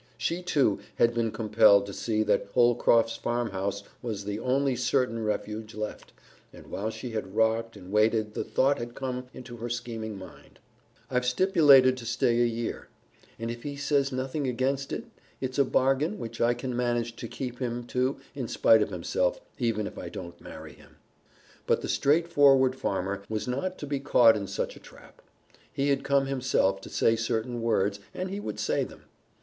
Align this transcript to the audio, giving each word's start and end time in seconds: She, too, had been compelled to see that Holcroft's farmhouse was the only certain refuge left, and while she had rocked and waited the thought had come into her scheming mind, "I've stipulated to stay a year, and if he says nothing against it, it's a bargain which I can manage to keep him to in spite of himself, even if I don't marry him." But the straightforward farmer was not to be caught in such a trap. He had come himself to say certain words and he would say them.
She, 0.17 0.41
too, 0.41 0.79
had 0.95 1.13
been 1.13 1.29
compelled 1.31 1.85
to 1.85 1.93
see 1.93 2.23
that 2.23 2.47
Holcroft's 2.55 3.17
farmhouse 3.17 3.83
was 4.01 4.25
the 4.25 4.39
only 4.39 4.75
certain 4.75 5.23
refuge 5.23 5.75
left, 5.75 6.11
and 6.51 6.65
while 6.71 6.89
she 6.89 7.11
had 7.11 7.35
rocked 7.35 7.77
and 7.77 7.91
waited 7.91 8.33
the 8.33 8.43
thought 8.43 8.79
had 8.79 8.95
come 8.95 9.27
into 9.31 9.57
her 9.57 9.69
scheming 9.69 10.17
mind, 10.17 10.57
"I've 11.11 11.23
stipulated 11.23 11.97
to 11.97 12.07
stay 12.07 12.41
a 12.41 12.45
year, 12.45 12.87
and 13.37 13.51
if 13.51 13.61
he 13.61 13.75
says 13.75 14.11
nothing 14.11 14.47
against 14.47 14.91
it, 14.91 15.05
it's 15.39 15.59
a 15.59 15.63
bargain 15.63 16.17
which 16.17 16.41
I 16.41 16.55
can 16.55 16.75
manage 16.75 17.15
to 17.17 17.27
keep 17.27 17.59
him 17.59 17.83
to 17.83 18.17
in 18.33 18.47
spite 18.47 18.81
of 18.81 18.89
himself, 18.89 19.39
even 19.59 19.85
if 19.85 19.99
I 19.99 20.09
don't 20.09 20.41
marry 20.41 20.73
him." 20.73 20.95
But 21.67 21.81
the 21.83 21.87
straightforward 21.89 22.75
farmer 22.75 23.21
was 23.29 23.47
not 23.47 23.77
to 23.77 23.85
be 23.85 23.99
caught 23.99 24.35
in 24.35 24.47
such 24.47 24.75
a 24.75 24.79
trap. 24.79 25.21
He 25.71 25.89
had 25.89 26.03
come 26.03 26.25
himself 26.25 26.81
to 26.81 26.89
say 26.89 27.15
certain 27.15 27.61
words 27.61 27.99
and 28.15 28.31
he 28.31 28.39
would 28.39 28.59
say 28.59 28.83
them. 28.83 29.03